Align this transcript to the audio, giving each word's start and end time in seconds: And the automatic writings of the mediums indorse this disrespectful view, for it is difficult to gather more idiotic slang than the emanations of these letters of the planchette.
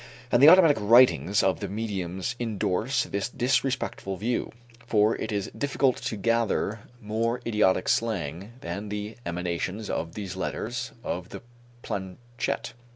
And 0.31 0.41
the 0.41 0.49
automatic 0.49 0.77
writings 0.79 1.43
of 1.43 1.59
the 1.59 1.67
mediums 1.67 2.35
indorse 2.39 3.03
this 3.03 3.29
disrespectful 3.29 4.17
view, 4.17 4.51
for 4.87 5.15
it 5.17 5.31
is 5.31 5.51
difficult 5.55 5.97
to 5.97 6.17
gather 6.17 6.79
more 6.99 7.39
idiotic 7.45 7.87
slang 7.87 8.53
than 8.61 8.89
the 8.89 9.15
emanations 9.27 9.91
of 9.91 10.15
these 10.15 10.35
letters 10.35 10.91
of 11.03 11.29
the 11.29 11.43
planchette. 11.83 12.73